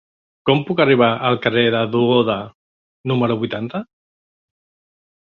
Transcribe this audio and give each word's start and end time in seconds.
Com 0.49 0.63
puc 0.69 0.79
arribar 0.85 1.09
al 1.29 1.37
carrer 1.43 1.67
de 1.77 1.83
Duoda 1.97 2.39
número 3.15 3.39
vuitanta? 3.45 3.87